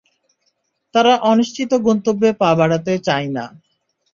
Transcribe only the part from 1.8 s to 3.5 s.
গন্তব্যে পা বাড়াতে চায় না!